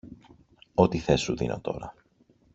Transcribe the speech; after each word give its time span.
Ό,τι 0.73 0.97
θες 0.97 1.21
σου 1.21 1.35
δίνω 1.35 1.59
τώρα! 1.59 1.95